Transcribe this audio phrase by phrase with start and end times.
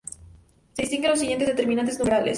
[0.73, 2.29] Se distinguen los siguientes determinantes numerales.